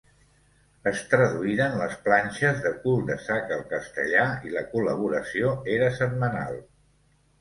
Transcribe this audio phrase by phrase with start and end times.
[0.91, 6.63] Es traduïren les planxes de Cul de sac al castellà i la col·laboració era setmanal.